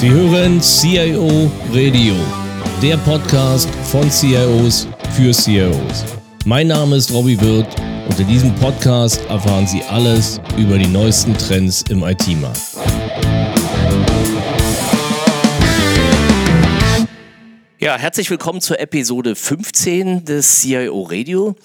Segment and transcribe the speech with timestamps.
[0.00, 2.14] Sie hören CIO Radio,
[2.80, 6.06] der Podcast von CIOs für CIOs.
[6.46, 11.36] Mein Name ist Robbie Wirth und in diesem Podcast erfahren Sie alles über die neuesten
[11.36, 12.62] Trends im IT-Markt.
[17.82, 21.56] Ja, herzlich willkommen zur Episode 15 des CIO Radio.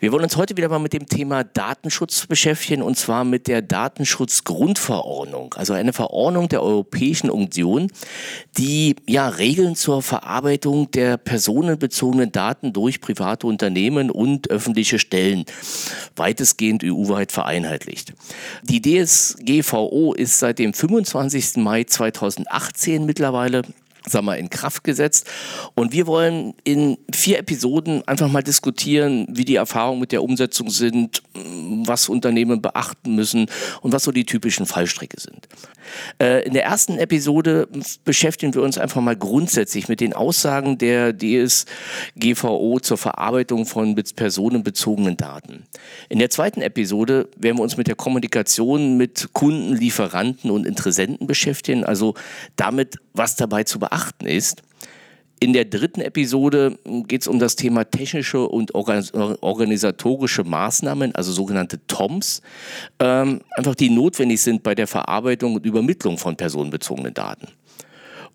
[0.00, 3.60] Wir wollen uns heute wieder mal mit dem Thema Datenschutz beschäftigen und zwar mit der
[3.60, 7.92] Datenschutzgrundverordnung, also eine Verordnung der Europäischen Union,
[8.56, 15.44] die ja Regeln zur Verarbeitung der personenbezogenen Daten durch private Unternehmen und öffentliche Stellen
[16.16, 18.14] weitestgehend EU-weit vereinheitlicht.
[18.62, 21.58] Die DSGVO ist seit dem 25.
[21.58, 23.64] Mai 2018 mittlerweile
[24.08, 25.26] sag mal, in Kraft gesetzt.
[25.74, 30.70] Und wir wollen in vier Episoden einfach mal diskutieren, wie die Erfahrungen mit der Umsetzung
[30.70, 31.22] sind,
[31.86, 33.46] was Unternehmen beachten müssen
[33.82, 35.48] und was so die typischen Fallstricke sind.
[36.20, 37.68] Äh, in der ersten Episode
[38.04, 45.16] beschäftigen wir uns einfach mal grundsätzlich mit den Aussagen der DSGVO zur Verarbeitung von personenbezogenen
[45.16, 45.64] Daten.
[46.08, 51.26] In der zweiten Episode werden wir uns mit der Kommunikation mit Kunden, Lieferanten und Interessenten
[51.26, 52.14] beschäftigen, also
[52.56, 54.62] damit, was dabei zu beachten ist.
[55.40, 61.78] In der dritten Episode geht es um das Thema technische und organisatorische Maßnahmen, also sogenannte
[61.86, 62.42] TOMs,
[62.98, 67.46] ähm, einfach die notwendig sind bei der Verarbeitung und Übermittlung von personenbezogenen Daten.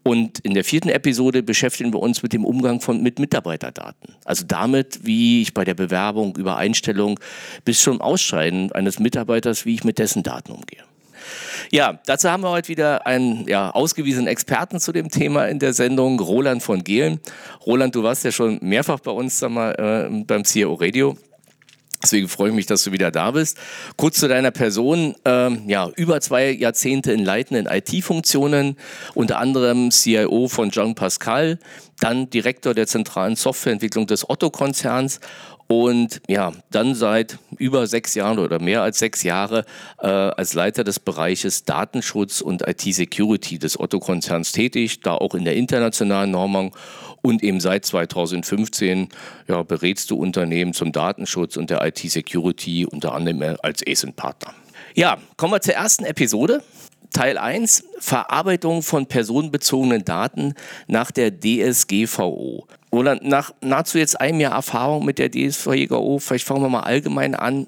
[0.04, 4.16] Und in der vierten Episode beschäftigen wir uns mit dem Umgang von, mit Mitarbeiterdaten.
[4.26, 7.20] Also damit, wie ich bei der Bewerbung, über Einstellung
[7.64, 10.84] bis zum Ausscheiden eines Mitarbeiters, wie ich mit dessen Daten umgehe.
[11.72, 15.74] Ja, dazu haben wir heute wieder einen ja, ausgewiesenen Experten zu dem Thema in der
[15.74, 17.20] Sendung, Roland von Gehlen.
[17.66, 21.18] Roland, du warst ja schon mehrfach bei uns sag mal, äh, beim CIO Radio.
[22.04, 23.58] Deswegen freue ich mich, dass du wieder da bist.
[23.96, 25.16] Kurz zu deiner Person.
[25.24, 28.76] Ähm, ja, über zwei Jahrzehnte in leitenden IT-Funktionen,
[29.14, 31.60] unter anderem CIO von Jean Pascal,
[32.02, 35.22] dann Direktor der zentralen Softwareentwicklung des Otto-Konzerns
[35.82, 39.66] und ja, dann seit über sechs Jahren oder mehr als sechs Jahre
[40.00, 45.56] äh, als Leiter des Bereiches Datenschutz und IT-Security des Otto-Konzerns tätig, da auch in der
[45.56, 46.76] internationalen Normung
[47.22, 49.10] und eben seit 2015
[49.48, 54.54] ja, berätst du Unternehmen zum Datenschutz und der IT-Security unter anderem als ASIN-Partner.
[54.96, 56.62] Ja, kommen wir zur ersten Episode.
[57.14, 60.56] Teil 1, Verarbeitung von personenbezogenen Daten
[60.88, 62.68] nach der DSGVO.
[62.94, 67.34] Oder nach nahezu jetzt einem Jahr Erfahrung mit der DSGVO, vielleicht fangen wir mal allgemein
[67.34, 67.66] an.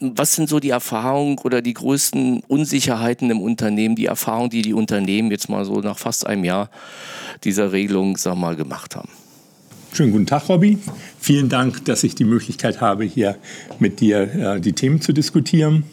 [0.00, 4.74] Was sind so die Erfahrungen oder die größten Unsicherheiten im Unternehmen, die Erfahrungen, die die
[4.74, 6.68] Unternehmen jetzt mal so nach fast einem Jahr
[7.42, 9.08] dieser Regelung, sag mal, gemacht haben?
[9.94, 10.76] Schönen guten Tag, Robby.
[11.18, 13.38] Vielen Dank, dass ich die Möglichkeit habe, hier
[13.78, 15.84] mit dir äh, die Themen zu diskutieren.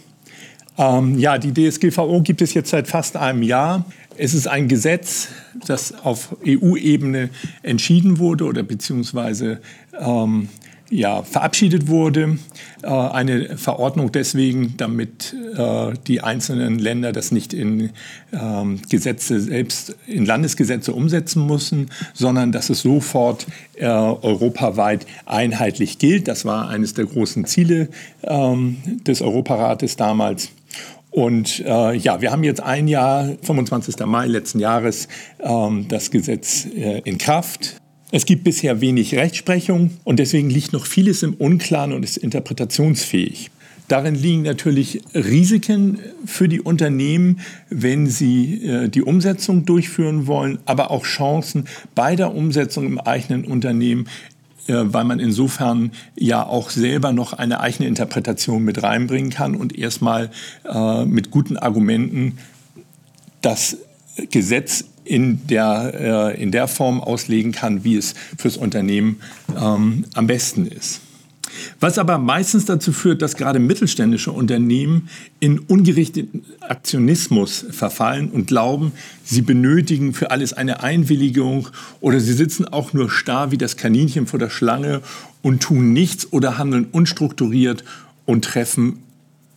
[0.77, 3.85] Ähm, ja, die DSGVO gibt es jetzt seit fast einem Jahr.
[4.17, 5.29] Es ist ein Gesetz,
[5.65, 7.29] das auf EU-Ebene
[7.63, 9.59] entschieden wurde oder beziehungsweise
[9.99, 10.49] ähm,
[10.89, 12.37] ja, verabschiedet wurde.
[12.83, 17.89] Äh, eine Verordnung deswegen, damit äh, die einzelnen Länder das nicht in
[18.31, 26.27] ähm, Gesetze selbst, in Landesgesetze umsetzen müssen, sondern dass es sofort äh, europaweit einheitlich gilt.
[26.27, 27.89] Das war eines der großen Ziele
[28.23, 30.49] ähm, des Europarates damals.
[31.13, 34.03] Und äh, ja, wir haben jetzt ein Jahr, 25.
[34.07, 35.07] Mai letzten Jahres,
[35.39, 37.75] ähm, das Gesetz äh, in Kraft.
[38.11, 43.51] Es gibt bisher wenig Rechtsprechung und deswegen liegt noch vieles im Unklaren und ist interpretationsfähig.
[43.87, 50.89] Darin liegen natürlich Risiken für die Unternehmen, wenn sie äh, die Umsetzung durchführen wollen, aber
[50.89, 54.07] auch Chancen bei der Umsetzung im eigenen Unternehmen
[54.67, 60.31] weil man insofern ja auch selber noch eine eigene Interpretation mit reinbringen kann und erstmal
[60.65, 62.37] äh, mit guten Argumenten
[63.41, 63.77] das
[64.29, 69.19] Gesetz in der, äh, in der Form auslegen kann, wie es fürs Unternehmen
[69.59, 71.01] ähm, am besten ist.
[71.83, 75.09] Was aber meistens dazu führt, dass gerade mittelständische Unternehmen
[75.41, 78.93] in ungerichteten Aktionismus verfallen und glauben,
[79.25, 81.67] sie benötigen für alles eine Einwilligung
[81.99, 85.01] oder sie sitzen auch nur starr wie das Kaninchen vor der Schlange
[85.41, 87.83] und tun nichts oder handeln unstrukturiert
[88.25, 88.99] und treffen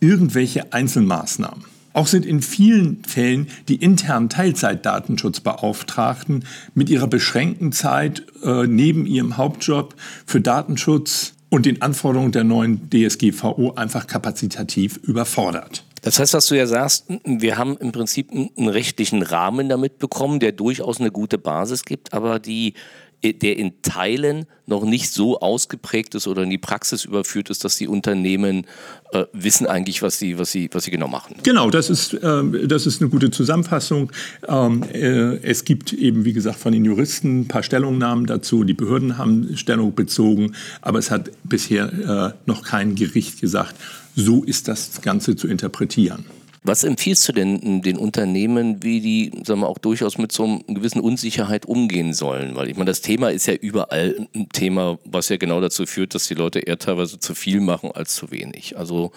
[0.01, 1.63] irgendwelche Einzelmaßnahmen.
[1.93, 6.43] Auch sind in vielen Fällen die internen Teilzeitdatenschutzbeauftragten
[6.75, 9.95] mit ihrer beschränkten Zeit äh, neben ihrem Hauptjob
[10.25, 15.83] für Datenschutz und den Anforderungen der neuen DSGVO einfach kapazitativ überfordert.
[16.01, 20.39] Das heißt, was du ja sagst, wir haben im Prinzip einen rechtlichen Rahmen damit bekommen,
[20.39, 22.75] der durchaus eine gute Basis gibt, aber die
[23.23, 27.77] der in Teilen noch nicht so ausgeprägt ist oder in die Praxis überführt ist, dass
[27.77, 28.65] die Unternehmen
[29.11, 31.37] äh, wissen eigentlich, was sie, was, sie, was sie genau machen.
[31.43, 34.11] Genau, das ist, äh, das ist eine gute Zusammenfassung.
[34.47, 38.63] Ähm, äh, es gibt eben, wie gesagt, von den Juristen ein paar Stellungnahmen dazu.
[38.63, 43.75] Die Behörden haben Stellung bezogen, aber es hat bisher äh, noch kein Gericht gesagt,
[44.15, 46.25] so ist das Ganze zu interpretieren.
[46.67, 50.59] Was empfiehlst du denn den Unternehmen, wie die sagen wir, auch durchaus mit so einer
[50.67, 52.55] gewissen Unsicherheit umgehen sollen?
[52.55, 56.13] Weil ich meine, das Thema ist ja überall ein Thema, was ja genau dazu führt,
[56.13, 58.77] dass die Leute eher teilweise zu viel machen als zu wenig.
[58.77, 59.13] Also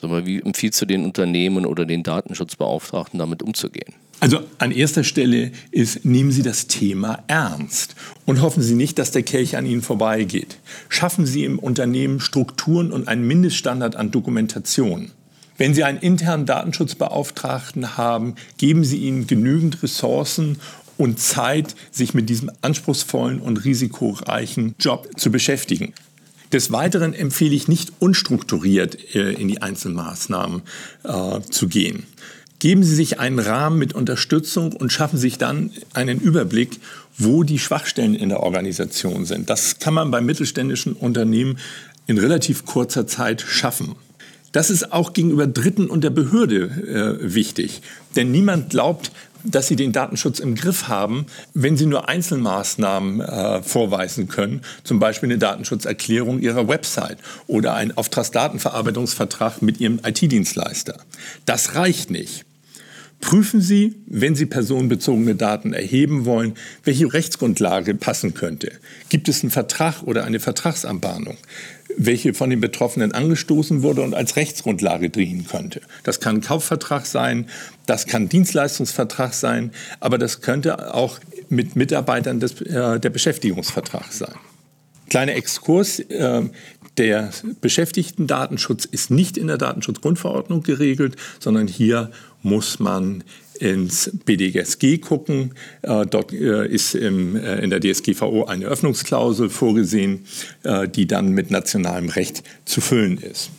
[0.00, 3.92] sag mal, wie empfiehlst du den Unternehmen oder den Datenschutzbeauftragten damit umzugehen?
[4.20, 7.94] Also an erster Stelle ist, nehmen Sie das Thema ernst
[8.24, 10.56] und hoffen Sie nicht, dass der Kelch an Ihnen vorbeigeht.
[10.88, 15.10] Schaffen Sie im Unternehmen Strukturen und einen Mindeststandard an Dokumentation.
[15.58, 20.58] Wenn Sie einen internen Datenschutzbeauftragten haben, geben Sie ihm genügend Ressourcen
[20.98, 25.92] und Zeit, sich mit diesem anspruchsvollen und risikoreichen Job zu beschäftigen.
[26.52, 30.62] Des Weiteren empfehle ich nicht unstrukturiert äh, in die Einzelmaßnahmen
[31.02, 32.06] äh, zu gehen.
[32.58, 36.80] Geben Sie sich einen Rahmen mit Unterstützung und schaffen sich dann einen Überblick,
[37.18, 39.50] wo die Schwachstellen in der Organisation sind.
[39.50, 41.58] Das kann man bei mittelständischen Unternehmen
[42.06, 43.96] in relativ kurzer Zeit schaffen.
[44.56, 47.82] Das ist auch gegenüber Dritten und der Behörde äh, wichtig.
[48.16, 49.12] Denn niemand glaubt,
[49.44, 54.98] dass sie den Datenschutz im Griff haben, wenn sie nur Einzelmaßnahmen äh, vorweisen können, zum
[54.98, 61.00] Beispiel eine Datenschutzerklärung ihrer Website oder einen Auftragsdatenverarbeitungsvertrag mit ihrem IT-Dienstleister.
[61.44, 62.46] Das reicht nicht.
[63.20, 66.54] Prüfen Sie, wenn Sie personenbezogene Daten erheben wollen,
[66.84, 68.72] welche Rechtsgrundlage passen könnte.
[69.08, 71.36] Gibt es einen Vertrag oder eine Vertragsanbahnung?
[71.96, 75.80] Welche von den Betroffenen angestoßen wurde und als Rechtsgrundlage dienen könnte.
[76.04, 77.46] Das kann Kaufvertrag sein,
[77.86, 84.34] das kann Dienstleistungsvertrag sein, aber das könnte auch mit Mitarbeitern des, äh, der Beschäftigungsvertrag sein.
[85.08, 86.00] Kleiner Exkurs.
[86.00, 86.42] Äh,
[86.98, 92.10] der Beschäftigtendatenschutz ist nicht in der Datenschutzgrundverordnung geregelt, sondern hier
[92.42, 93.22] muss man
[93.56, 95.52] ins BDSG gucken.
[95.82, 100.26] Äh, dort äh, ist äh, in der DSGVO eine Öffnungsklausel vorgesehen,
[100.94, 103.50] die dann mit nationalem Recht zu füllen ist.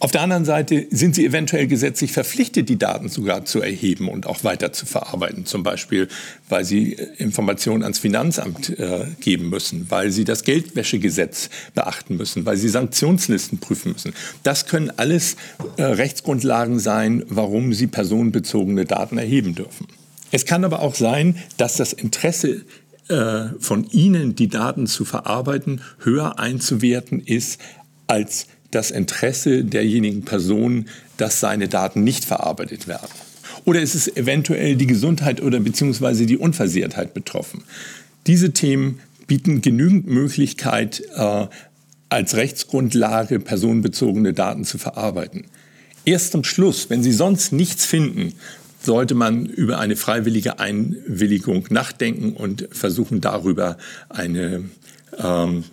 [0.00, 4.26] Auf der anderen Seite sind sie eventuell gesetzlich verpflichtet, die Daten sogar zu erheben und
[4.26, 5.44] auch weiter zu verarbeiten.
[5.44, 6.06] Zum Beispiel,
[6.48, 12.46] weil sie äh, Informationen ans Finanzamt äh, geben müssen, weil sie das Geldwäschegesetz beachten müssen,
[12.46, 14.14] weil sie Sanktionslisten prüfen müssen.
[14.44, 15.36] Das können alles
[15.76, 19.88] äh, Rechtsgrundlagen sein, warum sie personenbezogene Daten erheben dürfen.
[20.30, 22.62] Es kann aber auch sein, dass das Interesse
[23.08, 27.60] äh, von Ihnen, die Daten zu verarbeiten, höher einzuwerten ist
[28.06, 30.86] als das Interesse derjenigen Person,
[31.16, 33.08] dass seine Daten nicht verarbeitet werden?
[33.64, 37.64] Oder ist es eventuell die Gesundheit oder beziehungsweise die Unversehrtheit betroffen?
[38.26, 41.46] Diese Themen bieten genügend Möglichkeit, äh,
[42.08, 45.44] als Rechtsgrundlage personenbezogene Daten zu verarbeiten.
[46.04, 48.32] Erst zum Schluss, wenn Sie sonst nichts finden,
[48.80, 53.76] sollte man über eine freiwillige Einwilligung nachdenken und versuchen darüber
[54.08, 54.64] eine
[55.18, 55.64] ähm,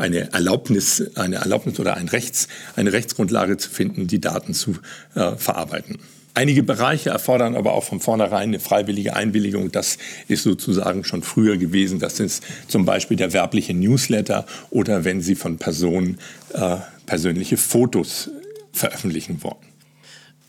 [0.00, 4.76] eine Erlaubnis, eine Erlaubnis oder ein Rechts, eine Rechtsgrundlage zu finden, die Daten zu
[5.14, 5.98] äh, verarbeiten.
[6.32, 9.72] Einige Bereiche erfordern aber auch von vornherein eine freiwillige Einwilligung.
[9.72, 9.98] Das
[10.28, 11.98] ist sozusagen schon früher gewesen.
[11.98, 16.18] Das ist zum Beispiel der werbliche Newsletter oder wenn Sie von Personen
[16.54, 16.76] äh,
[17.06, 18.30] persönliche Fotos
[18.72, 19.69] veröffentlichen wollen.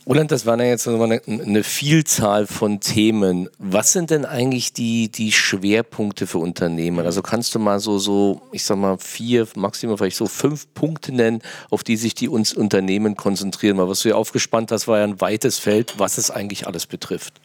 [0.08, 3.50] Roland, das waren ja jetzt eine, eine, Vielzahl von Themen.
[3.60, 7.06] Was sind denn eigentlich die, die Schwerpunkte für Unternehmen?
[7.06, 11.12] Also kannst du mal so, so, ich sag mal, vier, maximal vielleicht so fünf Punkte
[11.12, 13.78] nennen, auf die sich die uns Unternehmen konzentrieren?
[13.78, 16.88] Weil was du ja aufgespannt hast, war ja ein weites Feld, was es eigentlich alles
[16.88, 17.36] betrifft.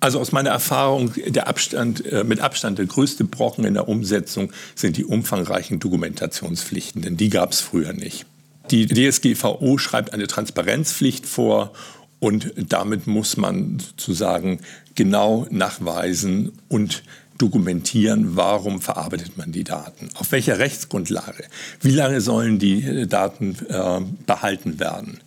[0.00, 4.50] Also aus meiner Erfahrung, der Abstand, äh, mit Abstand der größte Brocken in der Umsetzung
[4.74, 8.26] sind die umfangreichen Dokumentationspflichten, denn die gab es früher nicht.
[8.70, 11.72] Die DSGVO schreibt eine Transparenzpflicht vor
[12.20, 14.60] und damit muss man sozusagen
[14.94, 17.02] genau nachweisen und
[17.38, 21.44] dokumentieren, warum verarbeitet man die Daten, auf welcher Rechtsgrundlage,
[21.80, 25.18] wie lange sollen die äh, Daten äh, behalten werden.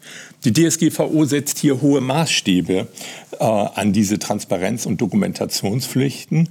[0.45, 2.87] Die DSGVO setzt hier hohe Maßstäbe
[3.39, 6.47] äh, an diese Transparenz- und Dokumentationspflichten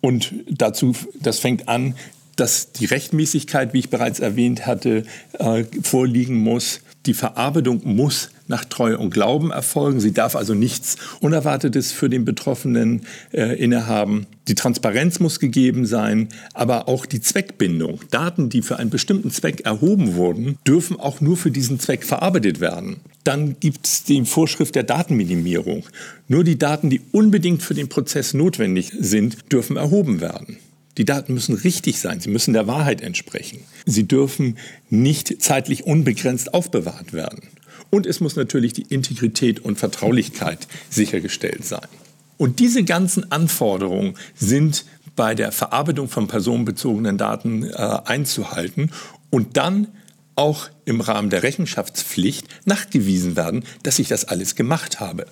[0.00, 1.96] und dazu, das fängt an,
[2.40, 5.04] dass die Rechtmäßigkeit, wie ich bereits erwähnt hatte,
[5.38, 6.80] äh, vorliegen muss.
[7.04, 10.00] Die Verarbeitung muss nach Treue und Glauben erfolgen.
[10.00, 14.26] Sie darf also nichts Unerwartetes für den Betroffenen äh, innehaben.
[14.48, 18.00] Die Transparenz muss gegeben sein, aber auch die Zweckbindung.
[18.10, 22.60] Daten, die für einen bestimmten Zweck erhoben wurden, dürfen auch nur für diesen Zweck verarbeitet
[22.60, 22.96] werden.
[23.22, 25.84] Dann gibt es die Vorschrift der Datenminimierung.
[26.26, 30.56] Nur die Daten, die unbedingt für den Prozess notwendig sind, dürfen erhoben werden.
[31.00, 33.60] Die Daten müssen richtig sein, sie müssen der Wahrheit entsprechen.
[33.86, 34.58] Sie dürfen
[34.90, 37.40] nicht zeitlich unbegrenzt aufbewahrt werden.
[37.88, 41.88] Und es muss natürlich die Integrität und Vertraulichkeit sichergestellt sein.
[42.36, 44.84] Und diese ganzen Anforderungen sind
[45.16, 48.90] bei der Verarbeitung von personenbezogenen Daten äh, einzuhalten
[49.30, 49.86] und dann
[50.34, 55.24] auch im Rahmen der Rechenschaftspflicht nachgewiesen werden, dass ich das alles gemacht habe.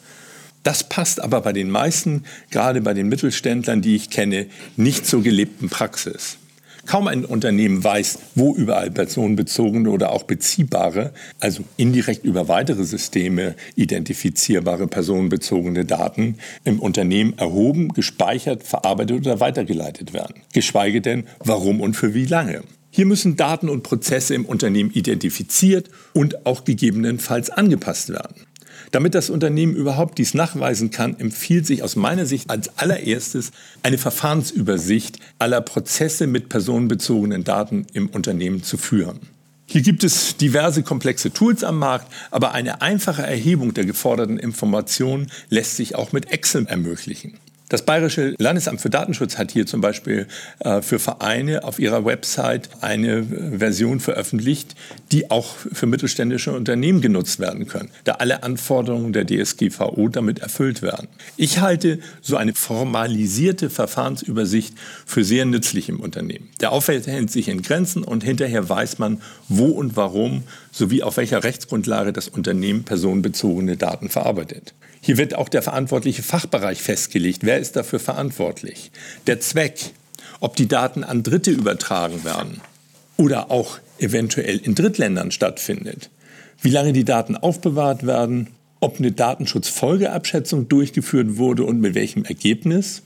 [0.68, 5.22] Das passt aber bei den meisten, gerade bei den Mittelständlern, die ich kenne, nicht zur
[5.22, 6.36] gelebten Praxis.
[6.84, 13.54] Kaum ein Unternehmen weiß, wo überall personenbezogene oder auch beziehbare, also indirekt über weitere Systeme
[13.76, 20.42] identifizierbare personenbezogene Daten im Unternehmen erhoben, gespeichert, verarbeitet oder weitergeleitet werden.
[20.52, 22.62] Geschweige denn, warum und für wie lange.
[22.90, 28.47] Hier müssen Daten und Prozesse im Unternehmen identifiziert und auch gegebenenfalls angepasst werden.
[28.90, 33.50] Damit das Unternehmen überhaupt dies nachweisen kann, empfiehlt sich aus meiner Sicht als allererstes
[33.82, 39.20] eine Verfahrensübersicht aller Prozesse mit personenbezogenen Daten im Unternehmen zu führen.
[39.66, 45.30] Hier gibt es diverse komplexe Tools am Markt, aber eine einfache Erhebung der geforderten Informationen
[45.50, 47.38] lässt sich auch mit Excel ermöglichen.
[47.68, 50.26] Das Bayerische Landesamt für Datenschutz hat hier zum Beispiel
[50.60, 54.74] äh, für Vereine auf ihrer Website eine äh, Version veröffentlicht,
[55.12, 60.80] die auch für mittelständische Unternehmen genutzt werden können, da alle Anforderungen der DSGVO damit erfüllt
[60.80, 61.08] werden.
[61.36, 66.48] Ich halte so eine formalisierte Verfahrensübersicht für sehr nützlich im Unternehmen.
[66.60, 71.18] Der Aufwand hält sich in Grenzen und hinterher weiß man, wo und warum sowie auf
[71.18, 74.72] welcher Rechtsgrundlage das Unternehmen personenbezogene Daten verarbeitet.
[75.00, 77.40] Hier wird auch der verantwortliche Fachbereich festgelegt.
[77.42, 78.90] Wer ist dafür verantwortlich?
[79.26, 79.92] Der Zweck,
[80.40, 82.60] ob die Daten an Dritte übertragen werden
[83.16, 86.10] oder auch eventuell in Drittländern stattfindet.
[86.60, 88.48] Wie lange die Daten aufbewahrt werden,
[88.80, 93.02] ob eine Datenschutzfolgeabschätzung durchgeführt wurde und mit welchem Ergebnis.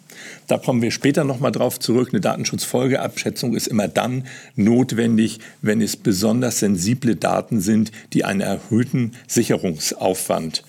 [0.47, 2.11] Da kommen wir später nochmal drauf zurück.
[2.13, 9.13] Eine Datenschutzfolgeabschätzung ist immer dann notwendig, wenn es besonders sensible Daten sind, die einen erhöhten
[9.27, 10.63] Sicherungsaufwand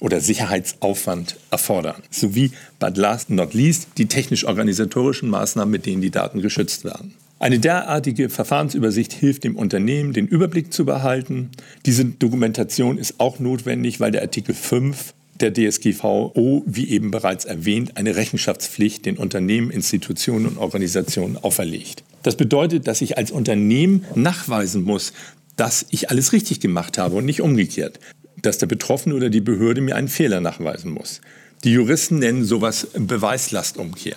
[0.00, 6.40] oder Sicherheitsaufwand erfordern, sowie but last not least die technisch-organisatorischen Maßnahmen, mit denen die Daten
[6.40, 7.14] geschützt werden.
[7.40, 11.50] Eine derartige Verfahrensübersicht hilft dem Unternehmen, den Überblick zu behalten.
[11.86, 17.96] Diese Dokumentation ist auch notwendig, weil der Artikel 5 der DSGVO, wie eben bereits erwähnt,
[17.96, 22.02] eine Rechenschaftspflicht den Unternehmen, Institutionen und Organisationen auferlegt.
[22.24, 25.12] Das bedeutet, dass ich als Unternehmen nachweisen muss,
[25.54, 28.00] dass ich alles richtig gemacht habe und nicht umgekehrt
[28.48, 31.20] dass der Betroffene oder die Behörde mir einen Fehler nachweisen muss.
[31.64, 34.16] Die Juristen nennen sowas Beweislastumkehr.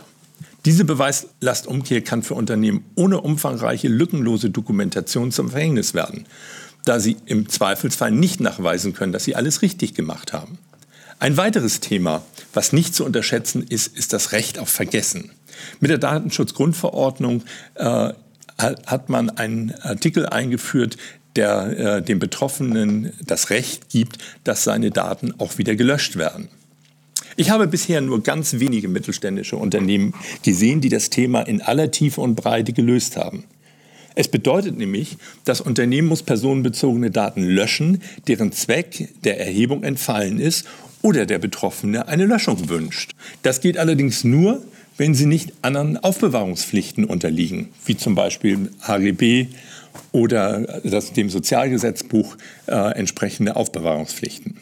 [0.64, 6.28] Diese Beweislastumkehr kann für Unternehmen ohne umfangreiche, lückenlose Dokumentation zum Verhängnis werden,
[6.86, 10.58] da sie im Zweifelsfall nicht nachweisen können, dass sie alles richtig gemacht haben.
[11.20, 12.24] Ein weiteres Thema,
[12.54, 15.32] was nicht zu unterschätzen ist, ist das Recht auf Vergessen.
[15.82, 17.44] Mit der Datenschutzgrundverordnung
[17.76, 18.14] äh,
[18.58, 20.98] hat man einen Artikel eingeführt,
[21.36, 26.50] der äh, dem Betroffenen das Recht gibt, dass seine Daten auch wieder gelöscht werden.
[27.38, 32.22] Ich habe bisher nur ganz wenige mittelständische Unternehmen gesehen, die das Thema in aller Tiefe
[32.22, 33.46] und Breite gelöst haben.
[34.16, 40.68] Es bedeutet nämlich, das Unternehmen muss personenbezogene Daten löschen, deren Zweck der Erhebung entfallen ist
[41.02, 43.14] oder der Betroffene eine Löschung wünscht.
[43.42, 44.62] Das geht allerdings nur,
[44.98, 49.48] wenn sie nicht anderen Aufbewahrungspflichten unterliegen, wie zum Beispiel HGB,
[50.12, 54.58] oder das, dem Sozialgesetzbuch äh, entsprechende Aufbewahrungspflichten.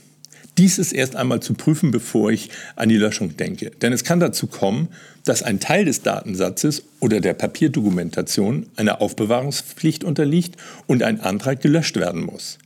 [0.57, 3.71] Dies ist erst einmal zu prüfen, bevor ich an die Löschung denke.
[3.81, 4.89] Denn es kann dazu kommen,
[5.23, 11.95] dass ein Teil des Datensatzes oder der Papierdokumentation einer Aufbewahrungspflicht unterliegt und ein Antrag gelöscht
[11.95, 12.57] werden muss.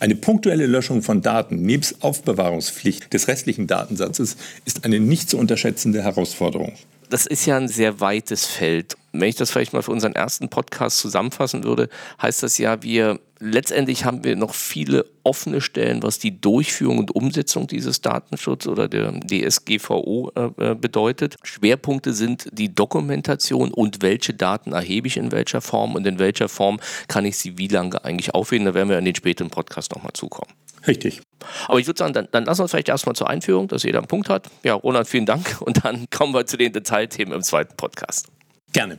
[0.00, 6.02] Eine punktuelle Löschung von Daten nebst Aufbewahrungspflicht des restlichen Datensatzes ist eine nicht zu unterschätzende
[6.02, 6.72] Herausforderung.
[7.14, 8.96] Das ist ja ein sehr weites Feld.
[9.12, 11.88] Wenn ich das vielleicht mal für unseren ersten Podcast zusammenfassen würde,
[12.20, 17.14] heißt das ja, wir letztendlich haben wir noch viele offene Stellen, was die Durchführung und
[17.14, 21.36] Umsetzung dieses Datenschutz oder der DSGVO äh, äh, bedeutet.
[21.42, 26.48] Schwerpunkte sind die Dokumentation und welche Daten erhebe ich in welcher Form und in welcher
[26.48, 28.64] Form kann ich sie wie lange eigentlich aufheben.
[28.64, 30.52] Da werden wir in den späteren Podcast nochmal zukommen.
[30.86, 31.20] Richtig.
[31.68, 34.08] Aber ich würde sagen, dann, dann lass uns vielleicht erstmal zur Einführung, dass jeder einen
[34.08, 34.48] Punkt hat.
[34.62, 38.28] Ja, Ronald, vielen Dank und dann kommen wir zu den Detailthemen im zweiten Podcast.
[38.72, 38.98] Gerne.